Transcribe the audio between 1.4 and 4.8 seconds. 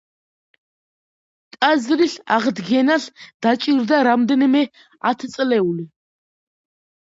ტაძრის აღდგენას დაჭირდა რამდენიმე